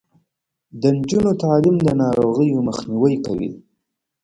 د 0.81 0.83
نجونو 0.97 1.31
تعلیم 1.43 1.77
د 1.81 1.87
ناروغیو 2.01 2.65
مخنیوی 2.67 3.15
کوي. 3.25 3.51